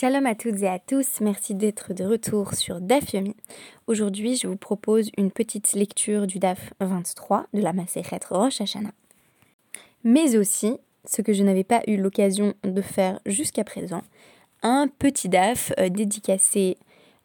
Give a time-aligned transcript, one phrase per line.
[0.00, 3.34] Shalom à toutes et à tous, merci d'être de retour sur DAF Yomi.
[3.88, 8.92] Aujourd'hui, je vous propose une petite lecture du DAF 23 de la Maseret Rosh Hashanah.
[10.04, 14.02] Mais aussi, ce que je n'avais pas eu l'occasion de faire jusqu'à présent,
[14.62, 16.76] un petit DAF euh, dédicacé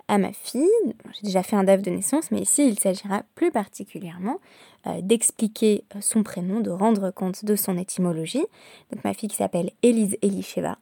[0.07, 0.65] à ma fille.
[1.13, 4.39] J'ai déjà fait un DAF de naissance, mais ici, il s'agira plus particulièrement
[4.87, 8.45] euh, d'expliquer euh, son prénom, de rendre compte de son étymologie.
[8.91, 10.79] Donc ma fille qui s'appelle Élise Elisheva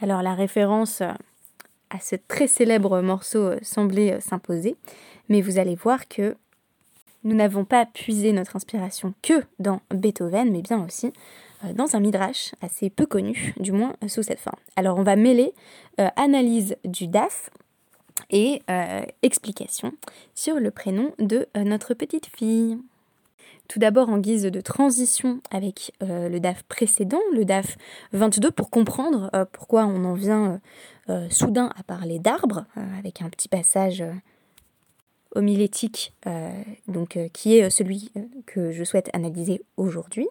[0.00, 1.12] alors la référence euh,
[1.90, 4.76] à ce très célèbre morceau euh, semblait euh, s'imposer,
[5.28, 6.36] mais vous allez voir que
[7.22, 11.12] nous n'avons pas puisé notre inspiration que dans Beethoven, mais bien aussi
[11.74, 14.56] dans un midrash assez peu connu, du moins sous cette forme.
[14.76, 15.52] Alors on va mêler
[16.16, 17.50] analyse du DAF
[18.30, 18.62] et
[19.20, 19.92] explication
[20.34, 22.78] sur le prénom de notre petite fille.
[23.70, 27.76] Tout d'abord en guise de transition avec euh, le DAF précédent, le DAF
[28.12, 30.60] 22, pour comprendre euh, pourquoi on en vient
[31.08, 32.64] euh, soudain à parler d'arbres,
[32.98, 34.02] avec un petit passage
[35.36, 36.12] homilétique
[36.88, 38.10] donc, qui est celui
[38.46, 40.26] que je souhaite analyser aujourd'hui.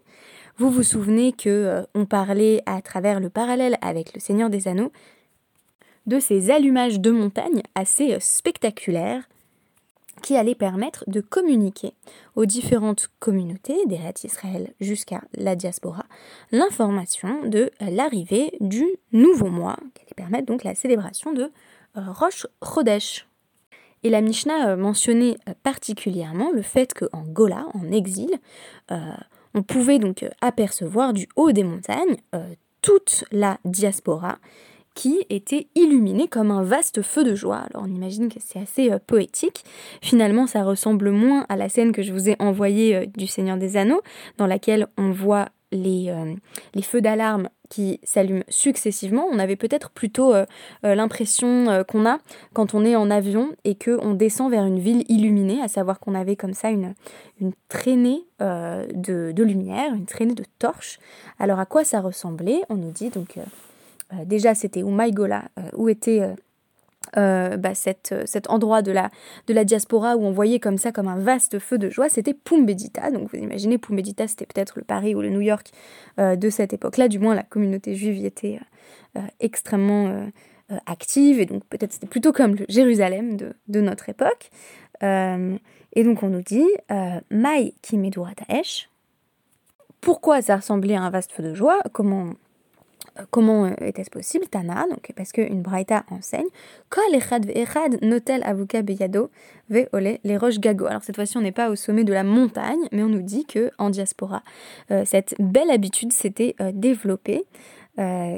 [0.57, 4.91] Vous vous souvenez que on parlait à travers le parallèle avec le Seigneur des Anneaux
[6.07, 9.29] de ces allumages de montagnes assez spectaculaires
[10.21, 11.93] qui allait permettre de communiquer
[12.35, 16.05] aux différentes communautés des Israël jusqu'à la diaspora
[16.51, 21.51] l'information de l'arrivée du nouveau mois, qui allait permettre donc la célébration de
[21.97, 23.27] euh, Rosh Chodesh.
[24.03, 28.31] Et la Mishnah euh, mentionnait euh, particulièrement le fait qu'en Gola, en exil,
[29.53, 32.17] on pouvait donc apercevoir du haut des montagnes
[32.81, 34.37] toute la diaspora
[34.99, 37.63] qui était illuminé comme un vaste feu de joie.
[37.69, 39.63] Alors on imagine que c'est assez euh, poétique.
[40.01, 43.55] Finalement, ça ressemble moins à la scène que je vous ai envoyée euh, du Seigneur
[43.55, 44.01] des Anneaux,
[44.37, 46.35] dans laquelle on voit les, euh,
[46.75, 49.25] les feux d'alarme qui s'allument successivement.
[49.31, 50.33] On avait peut-être plutôt
[50.81, 52.17] l'impression qu'on a
[52.53, 56.15] quand on est en avion et qu'on descend vers une ville illuminée, à savoir qu'on
[56.15, 56.95] avait comme ça une,
[57.67, 60.97] traînée de, lumière, une traînée de torches.
[61.37, 62.63] Alors à quoi ça ressemblait?
[62.69, 63.37] On nous dit donc
[64.25, 66.35] déjà c'était Umaygola, euh, où était
[67.17, 68.13] euh, bah, cet
[68.49, 69.09] endroit de la,
[69.47, 72.33] de la diaspora où on voyait comme ça, comme un vaste feu de joie, c'était
[72.33, 73.11] Pumbedita.
[73.11, 75.71] Donc vous imaginez, Pumbedita, c'était peut-être le Paris ou le New York
[76.17, 77.07] de cette époque-là.
[77.07, 78.59] Du moins, la communauté juive y était
[79.39, 80.29] extrêmement
[80.85, 84.51] active, et donc peut-être c'était plutôt comme le Jérusalem de, de notre époque.
[85.01, 86.67] et donc on nous dit,
[87.31, 88.89] Mai Kimedura Taesh.
[90.01, 91.79] Pourquoi ça ressemblait à un vaste feu de joie?
[91.91, 92.33] Comment
[93.31, 96.47] Comment euh, était-ce possible Tana, donc parce qu'une braïta enseigne
[96.89, 99.29] Kol echad ve'echad notel avuka beyado
[99.69, 100.85] ve'ole les roches gago.
[100.85, 103.45] Alors cette fois-ci, on n'est pas au sommet de la montagne, mais on nous dit
[103.45, 104.43] que en diaspora,
[104.91, 107.43] euh, cette belle habitude s'était euh, développée.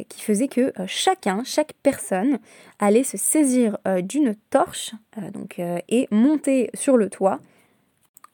[0.09, 2.39] qui faisait que chacun, chaque personne
[2.79, 4.95] allait se saisir d'une torche
[5.33, 7.39] donc, et monter sur le toit,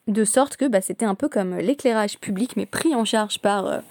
[0.08, 3.82] de sorte que bah, c'était un peu comme l'éclairage public, mais pris en charge par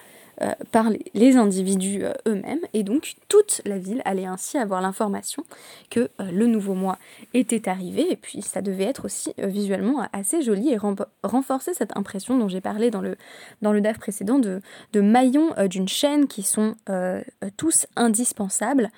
[0.43, 2.61] euh, par les individus euh, eux-mêmes.
[2.75, 5.45] Et donc toute la ville allait ainsi avoir l'information
[5.89, 6.99] que euh, le nouveau mois
[7.33, 8.13] était arrivé.
[8.13, 10.79] Et puis ça devait être aussi visuellement assez joli et
[11.23, 13.17] renforcer cette impression dont j'ai parlé dans le,
[13.63, 14.61] dans le DAF précédent de,
[14.93, 16.75] de maillons d'une chaîne qui sont
[17.57, 18.91] tous indispensables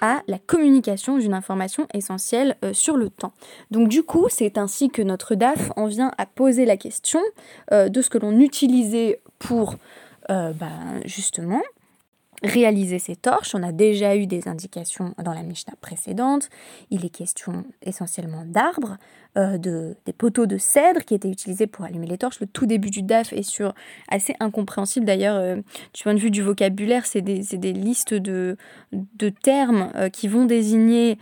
[0.00, 3.32] à la communication d'une information essentielle sur le temps.
[3.70, 7.20] Donc du coup, c'est ainsi que notre DAF en vient à poser la question
[7.70, 9.76] de ce que l'on utilisait pour
[10.30, 10.70] euh, bah,
[11.04, 11.62] justement,
[12.42, 13.54] réaliser ces torches.
[13.54, 16.48] On a déjà eu des indications dans la Mishnah précédente.
[16.90, 18.96] Il est question essentiellement d'arbres,
[19.36, 22.40] euh, de, des poteaux de cèdre qui étaient utilisés pour allumer les torches.
[22.40, 23.74] Le tout début du DAF est sur
[24.08, 25.56] assez incompréhensible d'ailleurs euh,
[25.94, 27.06] du point de vue du vocabulaire.
[27.06, 28.56] C'est des, des, listes de,
[28.92, 31.18] de termes qui vont désigner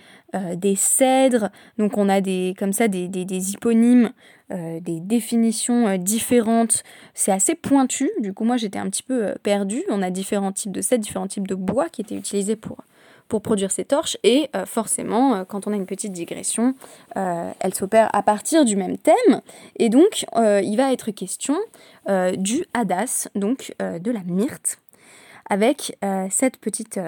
[0.55, 1.51] des cèdres.
[1.79, 4.11] Donc on a des, comme ça des, des, des hyponymes
[4.53, 6.83] euh, des définitions euh, différentes.
[7.15, 8.11] C'est assez pointu.
[8.19, 9.85] Du coup, moi, j'étais un petit peu euh, perdue.
[9.89, 12.79] On a différents types de sets, différents types de bois qui étaient utilisés pour,
[13.31, 14.19] pour produire ces torches.
[14.23, 16.75] Et forcément, quand on a une petite digression,
[17.15, 19.41] elle s'opère à partir du même thème.
[19.79, 21.57] Et donc, il va être question
[22.37, 24.79] du hadas, donc de la myrte,
[25.49, 25.97] avec
[26.29, 26.99] cette petite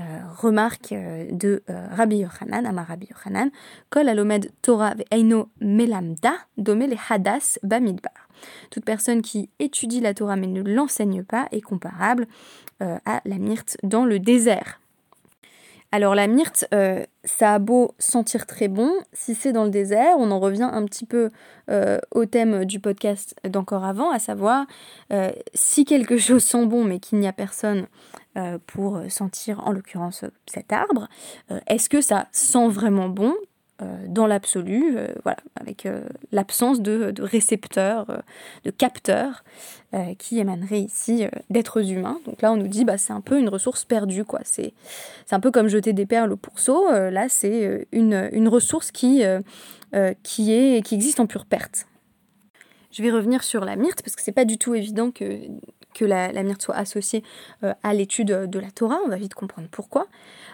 [0.00, 3.50] euh, remarque euh, de euh, Rabbi Yochanan, Amar Rabbi Yochanan,
[3.90, 8.28] Kol alomed Torah ve'eino melamda, dome le hadas bamidbar.
[8.70, 12.26] Toute personne qui étudie la Torah mais ne l'enseigne pas est comparable
[12.80, 14.81] à la myrte dans le désert.
[15.94, 20.14] Alors la myrte, euh, ça a beau sentir très bon, si c'est dans le désert,
[20.16, 21.28] on en revient un petit peu
[21.70, 24.64] euh, au thème du podcast d'encore avant, à savoir
[25.12, 27.86] euh, si quelque chose sent bon mais qu'il n'y a personne
[28.66, 31.06] pour sentir en l'occurrence cet arbre,
[31.66, 33.34] est-ce que ça sent vraiment bon
[34.06, 36.02] dans l'absolu, euh, voilà, avec euh,
[36.32, 38.22] l'absence de, récepteurs,
[38.64, 39.44] de capteurs
[40.18, 42.18] qui émaneraient ici d'êtres humains.
[42.24, 44.40] Donc là, on nous dit, bah, c'est un peu une ressource perdue, quoi.
[44.42, 44.72] C'est,
[45.26, 46.90] c'est un peu comme jeter des perles au pourceau.
[46.90, 49.22] là, c'est une, une, ressource qui,
[50.22, 51.86] qui, est, qui existe en pure perte.
[52.90, 55.40] Je vais revenir sur la myrte parce que c'est pas du tout évident que,
[55.94, 57.22] que la, la myrte soit associée
[57.60, 58.98] à l'étude de la Torah.
[59.04, 60.06] On va vite comprendre pourquoi.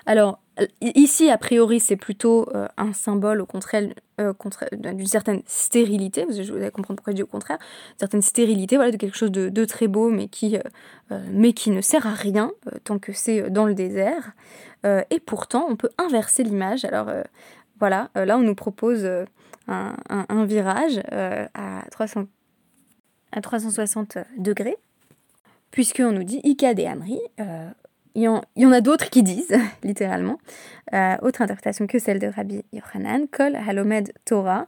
[0.04, 0.40] Alors,
[0.80, 3.88] ici, a priori, c'est plutôt euh, un symbole, au contraire,
[4.20, 4.32] euh,
[4.72, 6.24] d'une certaine stérilité.
[6.24, 7.58] Vous allez comprendre pourquoi je dis au contraire.
[7.98, 11.80] Certaine stérilité, voilà, de quelque chose de, très beau, mais qui, euh, mais qui ne
[11.80, 12.52] sert à rien
[12.84, 14.32] tant que c'est dans le désert.
[14.84, 16.84] et pourtant, on peut inverser l'image.
[16.84, 17.10] Alors,
[17.78, 19.08] voilà, là, on nous propose
[19.68, 22.24] un, virage à, 300,
[23.32, 24.76] à 360 degrés
[25.70, 27.20] puisqu'on nous dit Ika de Amri,
[28.18, 28.24] il
[28.56, 30.38] y, en, a d'autres qui disent, littéralement,
[30.92, 34.66] euh, autre interprétation que celle de Rabbi Yochanan, Kol Halomed Torah,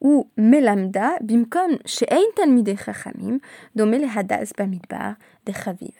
[0.00, 3.38] ou Melamda Bimkom She'ein Talmidei Chachamim,
[3.74, 5.94] Domel Hadaz Bamidbar de Chaviv.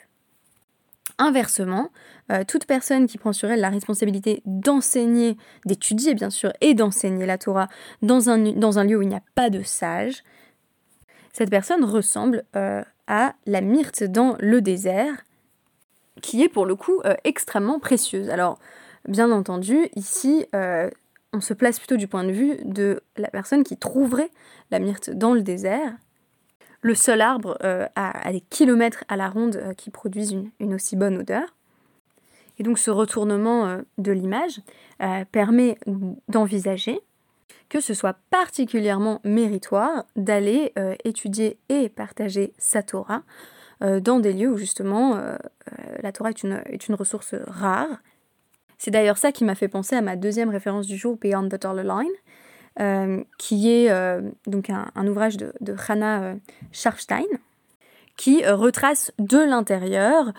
[1.19, 1.91] Inversement,
[2.31, 5.37] euh, toute personne qui prend sur elle la responsabilité d'enseigner,
[5.67, 7.69] d'étudier bien sûr, et d'enseigner la Torah
[8.03, 10.23] dans un, dans un lieu où il n'y a pas de sage,
[11.33, 15.25] cette personne ressemble euh, à la myrte dans le désert,
[16.23, 18.31] qui est pour le coup euh, extrêmement précieuse.
[18.31, 18.59] Alors,
[19.09, 20.91] bien entendu, ici, euh,
[21.33, 24.31] on se place plutôt du point de vue de la personne qui trouverait
[24.71, 25.93] la myrte dans le désert.
[26.81, 31.19] Le seul arbre euh, à, des kilomètres à la ronde qui produise une, aussi bonne
[31.19, 31.55] odeur.
[32.59, 34.61] Et donc ce retournement de l'image
[35.33, 35.77] permet
[36.29, 37.01] d'envisager
[37.69, 40.73] que ce soit particulièrement méritoire d'aller
[41.03, 43.25] étudier et partager sa Torah
[44.01, 45.37] dans des lieux où justement euh, euh,
[46.03, 47.89] la Torah est une, est une ressource rare.
[48.79, 51.61] C'est d'ailleurs ça qui m'a fait penser à ma deuxième référence du jour, Beyond the
[51.61, 52.03] Dollar
[52.79, 53.89] Line, qui est
[54.47, 56.35] donc un, ouvrage de, Hannah
[56.73, 57.25] Scharfstein,
[58.17, 60.33] qui retrace de l'intérieur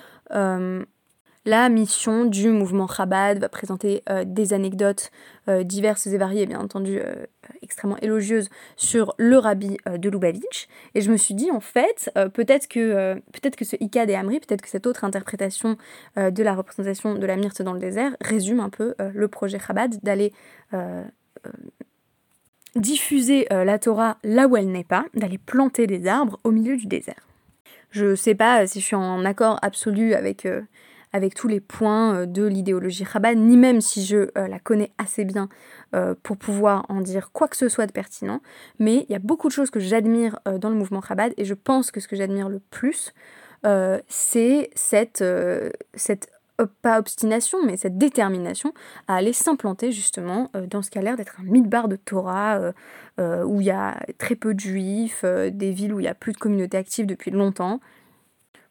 [1.46, 5.12] la mission du mouvement Chabad va présenter euh, des anecdotes
[5.48, 7.26] euh, diverses et variées, bien entendu euh,
[7.62, 10.68] extrêmement élogieuses, sur le rabbi de Lubavitch.
[10.96, 13.16] Et je me suis dit, en fait, peut-être que,
[13.62, 15.78] ce Ika des Amri, peut-être que cette autre interprétation
[16.18, 20.00] de la représentation de la myrte dans le désert résume un peu le projet Chabad
[20.04, 20.34] d'aller
[22.76, 26.88] diffuser la Torah là où elle n'est pas, d'aller planter des arbres au milieu du
[26.88, 27.28] désert.
[27.92, 30.48] Je ne sais pas si je suis en accord absolu avec
[31.16, 34.92] avec tous les points euh, de l'idéologie Chabad, ni même si je euh, la connais
[34.98, 35.48] assez bien
[35.96, 38.42] euh, pour pouvoir en dire quoi que ce soit de pertinent.
[38.80, 41.54] Mais il y a beaucoup de choses que j'admire dans le mouvement Chabad et je
[41.54, 43.14] pense que ce que j'admire le plus,
[44.08, 45.24] c'est cette,
[45.96, 46.30] cette
[46.82, 48.74] pas obstination, mais cette détermination
[49.08, 52.74] à aller s'implanter justement dans ce qui a l'air d'être un midbar de Torah,
[53.18, 56.34] où il y a très peu de juifs, des villes où il y a plus
[56.34, 57.80] de communautés actives depuis longtemps,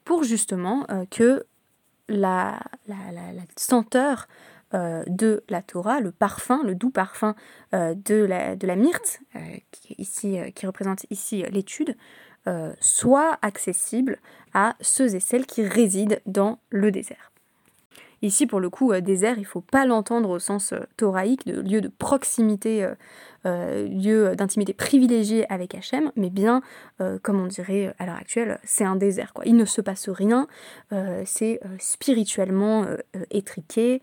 [0.04, 1.44] pour justement que
[2.08, 2.60] la,
[3.56, 4.28] senteur
[4.74, 7.34] euh, de la Torah, le parfum, le doux parfum
[7.74, 11.96] euh, de, la, de myrte, euh, qui représente ici l'étude,
[12.78, 14.18] soit accessible
[14.52, 17.32] à ceux et celles qui résident dans le désert.
[18.24, 21.82] Ici, pour le coup, désert, il ne faut pas l'entendre au sens thoraïque, de lieu
[21.82, 22.90] de proximité,
[23.44, 26.62] lieu d'intimité privilégié avec Hachem, mais bien,
[27.22, 29.34] comme on dirait à l'heure actuelle, c'est un désert.
[29.44, 30.46] Il ne se passe rien,
[31.26, 32.86] c'est spirituellement
[33.30, 34.00] étriqué,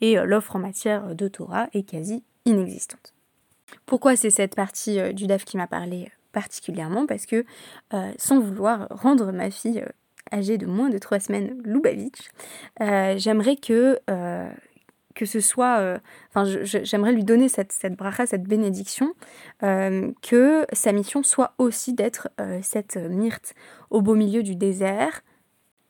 [0.00, 3.14] et l'offre en matière de Torah est quasi inexistante.
[3.86, 7.06] Pourquoi c'est cette partie du DAF qui m'a parlé particulièrement?
[7.06, 7.44] Parce que,
[8.16, 9.84] sans vouloir rendre ma fille
[10.32, 12.28] âgée de moins de trois semaines, Lubavitch,
[12.80, 14.50] euh, j'aimerais que, euh,
[15.14, 15.98] que ce soit, euh,
[16.30, 19.14] enfin, j'aimerais lui donner cette, cette bracha, cette bénédiction,
[19.60, 22.28] que sa mission soit aussi d'être
[22.62, 23.54] cette myrte
[23.90, 25.22] au beau milieu du désert.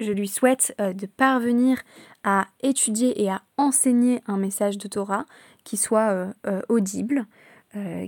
[0.01, 1.83] Je lui souhaite de parvenir
[2.25, 5.27] à étudier et à enseigner un message de Torah
[5.65, 6.33] qui soit
[6.71, 7.27] audible,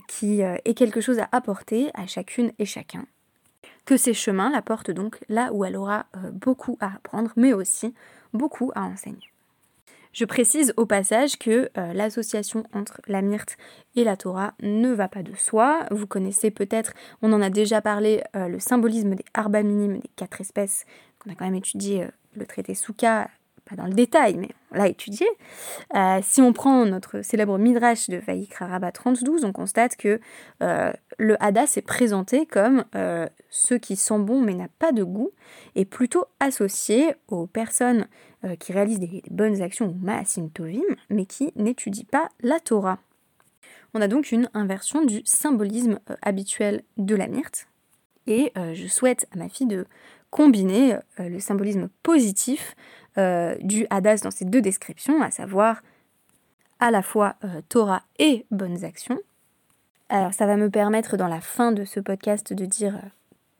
[0.09, 3.05] qui ait quelque chose à apporter à chacune et chacun
[3.91, 7.53] que ces chemins la portent donc là où elle aura euh, beaucoup à apprendre, mais
[7.53, 7.93] aussi
[8.33, 9.29] beaucoup à enseigner.
[10.13, 13.57] Je précise au passage que euh, l'association entre la myrte
[13.97, 15.87] et la Torah ne va pas de soi.
[15.91, 20.11] Vous connaissez peut-être, on en a déjà parlé, euh, le symbolisme des arba minimes des
[20.15, 20.85] quatre espèces,
[21.19, 22.07] qu'on a quand même étudié
[22.37, 23.29] le traité Souka
[23.77, 25.27] dans le détail, mais on l'a étudié.
[25.95, 30.21] Euh, si on prend notre célèbre Midrash de Vaïkra Rabba 32, on constate que
[30.63, 32.85] euh, le Hadas est présenté comme
[33.51, 35.31] ce qui sent bon mais n'a pas de goût,
[35.75, 38.07] et plutôt associé aux personnes
[38.59, 42.99] qui réalisent des, bonnes actions ou Maasim Tovim, mais qui n'étudient pas la Torah.
[43.93, 47.67] On a donc une inversion du symbolisme habituel de la myrte.
[48.27, 49.87] Et je souhaite à ma fille de
[50.31, 52.75] combiner euh, le symbolisme positif
[53.19, 55.83] euh, du Hadas dans ces deux descriptions, à savoir
[56.79, 59.19] à la fois euh, Torah et bonnes actions.
[60.09, 63.01] Alors ça va me permettre dans la fin de ce podcast de dire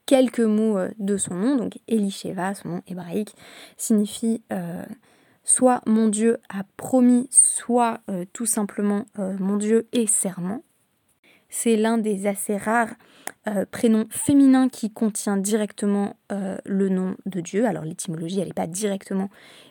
[0.05, 1.55] quelques mots de son nom.
[1.55, 3.33] Donc Elisheva, son nom hébraïque,
[3.77, 4.43] signifie
[5.45, 8.01] soit mon Dieu a promis, soit
[8.33, 10.61] tout simplement mon Dieu est serment.
[11.47, 12.95] C'est l'un des assez rares
[13.47, 17.65] euh, prénom féminin qui contient directement euh, le nom de Dieu.
[17.65, 19.29] Alors l'étymologie, elle n'est pas directement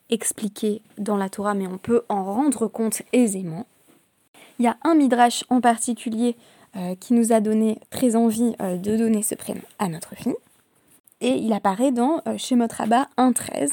[0.09, 3.67] expliquée dans la Torah, mais on peut en rendre compte aisément.
[4.59, 6.37] Il y a un midrash en particulier
[6.77, 10.35] euh, qui nous a donné très envie de donner ce prénom à notre fille
[11.21, 13.73] et il apparaît dans euh, Shemot Rabbah 1.13.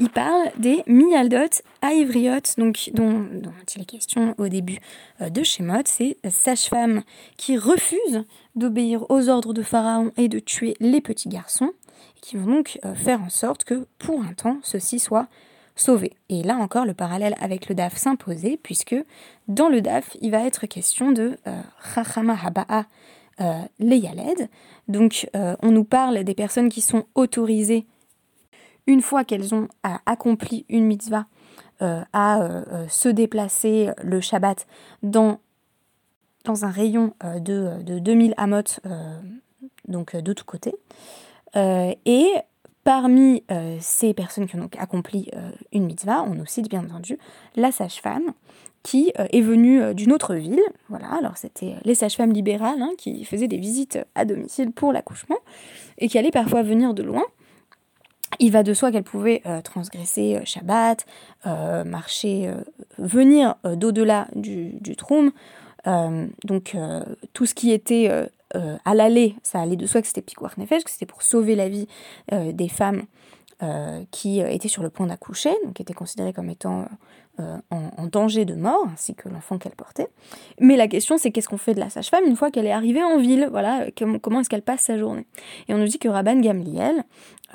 [0.00, 3.26] Il parle des Miyaldot Aivriot, donc dont,
[3.74, 4.78] il est question au début
[5.20, 7.02] euh, de Shemot, ces sages-femmes
[7.36, 8.24] qui refusent
[8.54, 11.72] d'obéir aux ordres de Pharaon et de tuer les petits garçons,
[12.16, 15.28] et qui vont donc euh, faire en sorte que pour un temps ceux-ci soient
[15.76, 16.12] sauvés.
[16.28, 18.96] Et là encore, le parallèle avec le DAF s'imposait, puisque
[19.48, 21.36] dans le DAF, il va être question de
[21.94, 22.82] Chachama Haba'a euh,
[23.38, 24.48] les Yaled.
[24.88, 27.86] Donc euh, on nous parle des personnes qui sont autorisées
[28.86, 31.26] une fois qu'elles ont accompli une mitzvah
[31.80, 32.48] euh, à
[32.88, 34.66] se déplacer le Shabbat
[35.02, 35.40] dans,
[36.46, 38.62] un rayon de, de 2000 amot,
[39.88, 40.74] donc de tous côtés.
[41.56, 42.28] et
[42.84, 43.42] parmi
[43.80, 45.30] ces personnes qui ont donc accompli
[45.72, 47.18] une mitzvah, on cite bien entendu
[47.56, 48.34] la sage-femme
[48.84, 50.60] qui euh, est venue euh, d'une autre ville.
[50.88, 54.92] Voilà, alors c'était euh, les sages-femmes libérales hein, qui faisaient des visites à domicile pour
[54.92, 55.38] l'accouchement
[55.98, 57.24] et qui allaient parfois venir de loin.
[58.40, 61.06] Il va de soi qu'elle pouvait transgresser Shabbat,
[61.44, 62.52] marcher,
[62.98, 64.96] venir d'au-delà du, du
[66.42, 66.76] donc
[67.32, 68.10] tout ce qui était
[68.52, 71.68] à l'aller, ça allait de soi que c'était Pikuach Nefesh, que c'était pour sauver la
[71.68, 71.86] vie
[72.32, 73.04] des femmes
[74.10, 76.88] qui étaient sur le point d'accoucher, donc qui étaient considérées comme étant
[77.40, 80.06] euh, en, danger de mort, ainsi que l'enfant qu'elle portait.
[80.60, 83.02] Mais la question, c'est qu'est-ce qu'on fait de la sage-femme une fois qu'elle est arrivée
[83.02, 83.48] en ville?
[83.50, 83.86] Voilà,
[84.22, 85.26] comment est-ce qu'elle passe sa journée?
[85.66, 87.02] Et on nous dit que Rabban Gamliel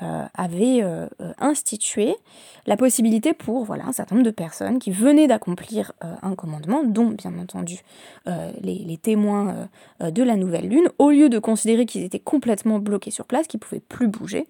[0.02, 1.06] euh, avait euh,
[1.38, 2.14] institué
[2.66, 7.06] la possibilité pour voilà, un certain nombre de personnes qui venaient d'accomplir un commandement, dont
[7.06, 7.80] bien entendu
[8.60, 9.68] les, témoins
[10.00, 13.60] de la nouvelle lune, au lieu de considérer qu'ils étaient complètement bloqués sur place, qu'ils
[13.60, 14.46] pouvaient plus bouger,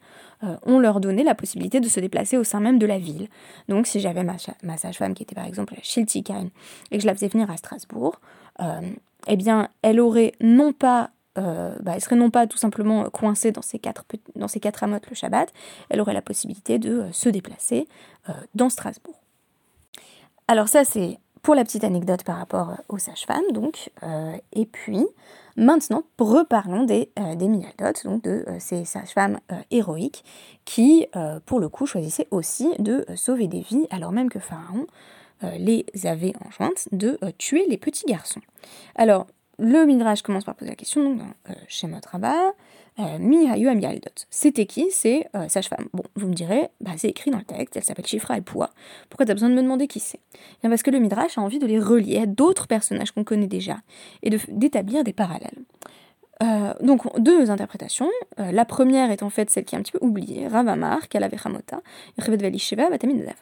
[0.65, 3.29] on leur donnait la possibilité de se déplacer au sein même de la ville.
[3.69, 6.49] Donc si j'avais ma, ma sage-femme qui était par exemple Schiltigheim,
[6.91, 8.19] et que je la faisais venir à Strasbourg,
[8.61, 8.81] euh,
[9.27, 13.53] eh bien, elle aurait non pas euh, bah, elle serait non pas tout simplement coincée
[13.53, 15.53] dans ces quatre, dans ces quatre amotes le Shabbat,
[15.91, 17.87] elle aurait la possibilité de euh, se déplacer
[18.55, 19.21] dans Strasbourg.
[20.49, 23.91] Alors ça, c'est pour la petite anecdote par rapport aux sages-femmes, donc.
[24.53, 25.07] et puis,
[25.57, 27.49] maintenant, reparlons des, des
[28.05, 29.39] donc de ces sages-femmes
[29.71, 30.25] héroïques
[30.65, 31.07] qui,
[31.47, 34.87] pour le coup, choisissaient aussi de sauver des vies, alors même que Pharaon
[35.43, 38.43] euh, les avait enjointes de euh, tuer les petits garçons.
[38.95, 39.27] Alors,
[39.59, 42.53] le Midrash commence par poser la question dans euh, Shemot Rabbah,
[42.99, 43.69] Mihayu
[44.31, 44.89] C'était qui?
[44.91, 45.89] C'est sage-femme.
[45.93, 48.71] Bon, vous me direz, bah, c'est écrit dans le texte, elle s'appelle Chifra et Poua.
[49.09, 50.21] Pourquoi tu as besoin de me demander qui c'est?
[50.61, 53.47] Bien parce que le Midrash a envie de les relier à d'autres personnages qu'on connaît
[53.47, 53.79] déjà
[54.23, 55.59] et d'établir des parallèles.
[56.81, 58.11] donc deux interprétations.
[58.37, 60.49] la première est en fait celle qui est un petit peu oubliée.
[60.49, 61.81] Ravamar, Kalav Hamota,
[62.19, 63.37] Bataminadav.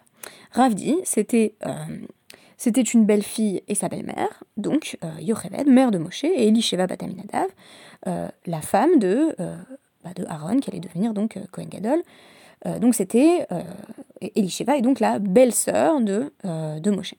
[0.53, 1.73] Ravdi, c'était euh,
[2.59, 7.47] c'était une belle-fille et sa belle-mère, donc euh, Yocheved, mère de Moshe, et Elisheva Bataminadav,
[8.07, 9.35] euh, la femme de,
[10.05, 12.03] bah, de Aaron, qui allait devenir donc Kohen Gadol.
[12.81, 13.47] donc c'était
[14.21, 17.15] Elisheva est donc la belle-sœur de, de Moshe.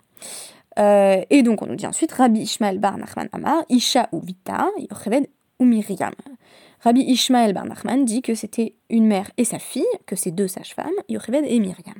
[0.77, 5.27] et donc on nous dit ensuite Rabbi Ishmael bar Nachman Amar, Isha ou Vita, Yocheved
[5.59, 6.13] ou Miriam.
[6.81, 10.47] Rabbi Ishmael bar Nachman dit que c'était une mère et sa fille, que ces deux
[10.47, 11.95] sages-femmes, Yocheved et Miriam.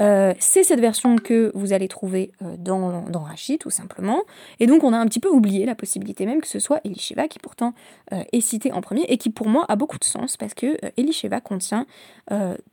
[0.00, 3.26] Euh, c'est cette version que vous allez trouver euh, dans, dans
[3.60, 4.22] tout simplement.
[4.58, 7.28] Et donc, on a un petit peu oublié la possibilité même que ce soit Elisheva,
[7.28, 7.74] qui pourtant
[8.12, 10.76] euh, est cité en premier, et qui pour moi a beaucoup de sens, parce que
[10.96, 11.86] Elisheva contient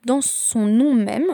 [0.05, 1.25] dans son nom même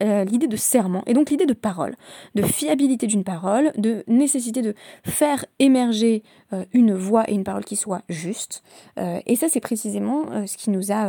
[0.00, 1.94] l'idée de serment, et donc l'idée de parole,
[2.34, 6.24] de fiabilité d'une parole, de nécessité de faire émerger
[6.72, 8.62] une voix et une parole qui soient justes.
[8.98, 11.01] et ça, c'est précisément ce qui nous a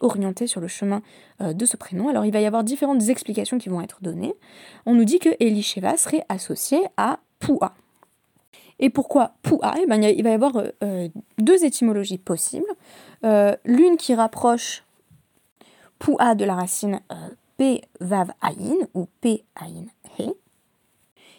[0.00, 1.02] orienté sur le chemin
[1.40, 2.08] de ce prénom.
[2.08, 4.34] Alors il va y avoir différentes explications qui vont être données.
[4.84, 7.74] On nous dit que Elisheva serait associé à Poua.
[8.78, 9.74] Et pourquoi Poua?
[9.80, 10.52] Eh ben, Il va y avoir
[11.38, 12.66] deux étymologies possibles.
[13.22, 14.84] L'une qui rapproche
[15.98, 17.00] Poua de la racine
[17.56, 19.86] P vav aïn ou P aïn
[20.18, 20.28] he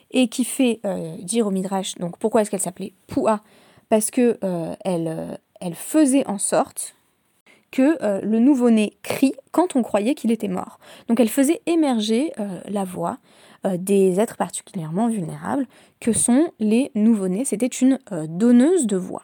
[0.10, 0.82] et qui fait
[1.20, 3.42] dire au Midrash donc pourquoi est-ce qu'elle s'appelait Poua?
[3.90, 4.40] Parce que
[4.84, 6.96] elle, elle faisait en sorte
[7.82, 10.80] euh, le nouveau-né crie quand on croyait qu'il était mort.
[11.08, 13.18] Donc elle faisait émerger euh, la voix
[13.66, 15.66] euh, des êtres particulièrement vulnérables
[16.00, 17.46] que sont les nouveau-nés.
[17.46, 19.24] C'était une donneuse de voix.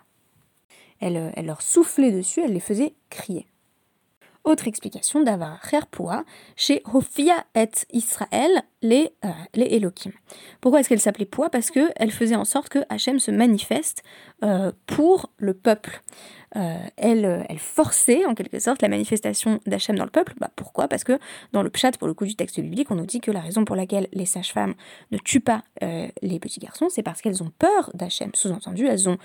[1.00, 3.46] Elle leur soufflait dessus, elle les faisait crier.
[4.44, 6.26] Autre explication d'avoir Poua
[6.58, 10.12] chez Hofia et Israël, les, euh, les Elohim.
[10.60, 11.50] Pourquoi est-ce qu'elle s'appelait Poua?
[11.50, 14.04] Parce qu'elle faisait en sorte que Hachem se manifeste
[14.44, 16.02] euh, pour le peuple.
[16.58, 20.34] Euh, elle, elle, forçait en quelque sorte la manifestation d'Hachem dans le peuple.
[20.38, 20.90] Bah, pourquoi?
[20.90, 21.18] Parce que
[21.54, 23.64] dans le pshat, pour le coup du texte biblique, on nous dit que la raison
[23.64, 24.74] pour laquelle les sages-femmes
[25.12, 28.32] ne tuent pas les petits garçons, c'est parce qu'elles ont peur d'Hachem.
[28.34, 29.18] Sous-entendu, elles ont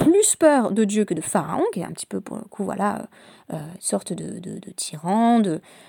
[0.00, 2.64] plus peur de Dieu que de Pharaon, qui est un petit peu pour le coup,
[2.64, 3.06] voilà,
[3.52, 5.42] euh, sorte de, de, tyran,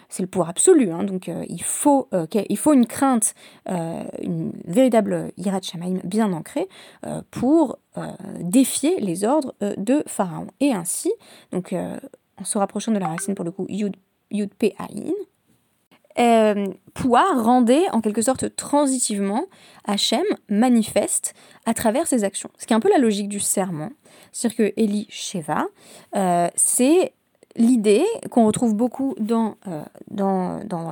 [0.10, 2.26] c'est le pouvoir absolu, hein, donc euh, il, faut, euh,
[2.74, 3.34] une crainte,
[3.68, 6.68] une véritable hirat shamaim bien ancrée
[7.32, 7.80] pour
[8.40, 10.48] défier les ordres de Pharaon.
[10.60, 11.12] Et ainsi,
[11.52, 13.96] donc en se rapprochant de la racine pour le coup Yud,
[14.30, 14.52] yud
[16.16, 19.46] Pe Aïn, rendait en quelque sorte transitivement
[19.86, 21.34] Hachem manifeste
[21.66, 22.50] à travers ses actions.
[22.58, 23.92] Ce qui est un peu la logique du serment.
[24.32, 25.66] C'est-à-dire que Eli Sheva,
[26.56, 27.14] c'est
[27.56, 29.84] l'idée qu'on retrouve beaucoup dans, euh,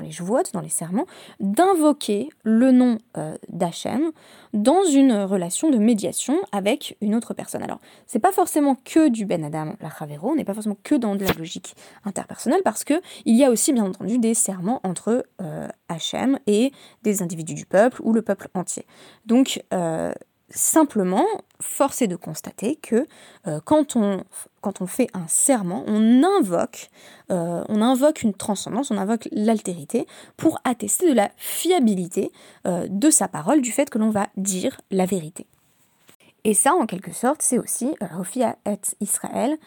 [0.01, 1.05] les jouotes, dans les serments,
[1.39, 4.11] d'invoquer le nom euh, d'Hachem
[4.53, 7.63] dans une relation de médiation avec une autre personne.
[7.63, 10.95] Alors, c'est pas forcément que du Ben Adam la Chavero, on n'est pas forcément que
[10.95, 11.75] dans de la logique
[12.05, 16.71] interpersonnelle, parce que il y a aussi, bien entendu, des serments entre euh, Hachem et
[17.03, 18.85] des individus du peuple ou le peuple entier.
[19.25, 19.63] Donc,
[20.51, 21.25] Simplement,
[21.59, 23.05] force est de constater que
[23.47, 24.23] euh, quand, on,
[24.87, 26.89] fait un serment, on invoque,
[27.31, 30.07] euh, on invoque une transcendance, on invoque l'altérité
[30.37, 32.31] pour attester de la fiabilité
[32.65, 35.45] euh, de sa parole, du fait que l'on va dire la vérité.
[36.45, 39.57] Et ça, en quelque sorte, c'est aussi Rofia et Israël,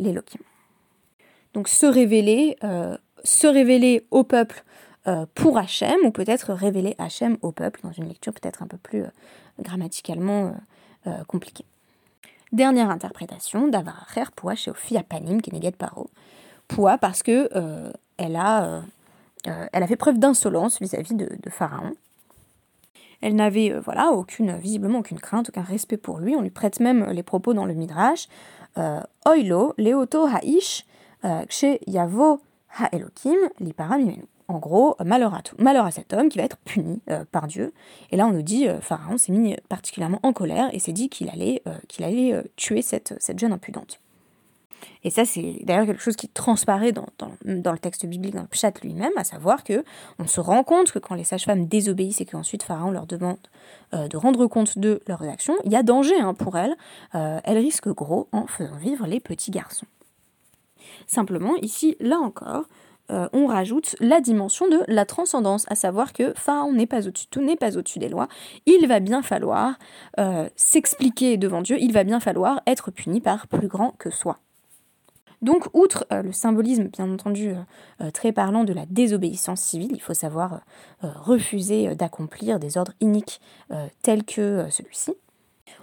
[0.00, 0.42] l'Elohim.
[1.54, 2.56] Donc se révéler,
[3.22, 4.64] se révéler au peuple
[5.36, 9.04] pour Hachem, ou peut-être révéler Hachem au peuple, dans une lecture peut-être un peu plus
[9.60, 11.64] grammaticalement euh, euh, compliqué.
[12.52, 16.10] Dernière interprétation d'Avaracher Poua chez Ophia Panim, qui n'est Paro.
[16.68, 18.82] Poua parce que euh, elle, a,
[19.44, 21.92] elle a fait preuve d'insolence vis-à-vis de, Pharaon.
[23.20, 26.34] Elle n'avait voilà aucune, visiblement aucune crainte, aucun respect pour lui.
[26.34, 28.28] On lui prête même les propos dans le Midrash.
[29.26, 30.86] Oilo, Leoto Haish,
[31.48, 32.40] chez Yavo
[32.78, 37.00] Ha Elokim, Liparamimenu en gros, malheur à, malheur à cet homme qui va être puni
[37.08, 37.72] euh, par Dieu.
[38.10, 41.08] Et là, on nous dit, euh, Pharaon s'est mis particulièrement en colère et s'est dit
[41.08, 44.00] qu'il allait, euh, qu'il allait tuer cette, cette jeune impudente.
[45.04, 48.48] Et ça, c'est d'ailleurs quelque chose qui transparaît dans, dans, le texte biblique, dans le
[48.48, 49.84] Pshat lui-même, à savoir que
[50.18, 53.38] on se rend compte que quand les sages-femmes désobéissent et qu'ensuite Pharaon leur demande
[53.92, 56.74] de rendre compte de leurs actions, il y a danger hein, pour elles.
[57.12, 59.86] elles risquent gros en faisant vivre les petits garçons.
[61.06, 62.64] Simplement, ici, là encore,
[63.10, 67.26] euh, on rajoute la dimension de la transcendance, à savoir que Pharaon n'est pas au-dessus
[67.26, 68.28] de tout, n'est pas au-dessus des lois.
[68.66, 69.78] Il va bien falloir
[70.18, 74.38] euh, s'expliquer devant Dieu, il va bien falloir être puni par plus grand que soi.
[75.42, 77.54] Donc, outre euh, le symbolisme, bien entendu,
[78.12, 80.60] très parlant de la désobéissance civile, il faut savoir
[81.02, 83.40] refuser d'accomplir des ordres iniques
[84.02, 85.14] tels que celui-ci,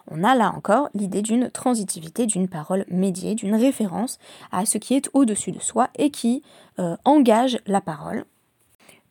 [0.09, 4.19] on a là encore l'idée d'une transitivité, d'une parole médiée, d'une référence
[4.51, 6.43] à ce qui est au-dessus de soi et qui
[6.79, 8.25] euh, engage la parole.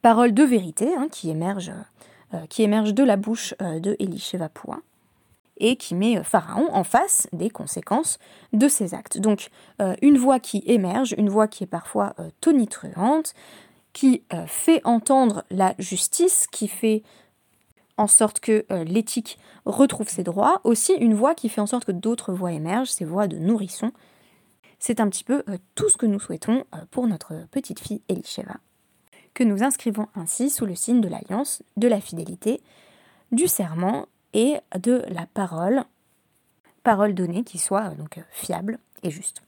[0.03, 1.73] Parole de vérité hein, qui, émerge,
[2.35, 4.49] euh, qui émerge de la bouche euh, de Elisheva
[5.59, 8.19] et qui met Pharaon en face des conséquences
[8.53, 9.19] de ses actes.
[9.19, 9.49] Donc
[10.03, 13.33] une voix qui émerge, une voix qui est parfois tonitruante,
[13.95, 17.03] qui fait entendre la justice, qui fait
[17.97, 21.85] en sorte que euh, l'éthique retrouve ses droits, aussi une voix qui fait en sorte
[21.85, 23.93] que d'autres voix émergent, ces voix de nourrissons.
[24.79, 28.03] C'est un petit peu euh, tout ce que nous souhaitons euh, pour notre petite fille
[28.09, 28.57] Elisheva,
[29.35, 32.61] que nous inscrivons ainsi sous le signe de l'alliance, de la fidélité,
[33.33, 35.85] du serment et de la parole,
[36.83, 39.46] parole donnée qui soit donc fiable et juste.